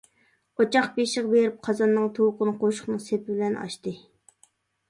[0.63, 3.95] ئوچاق بېشىغا بېرىپ قازاننىڭ تۇۋىقىنى قوشۇقنىڭ سېپى بىلەن ئاچتى.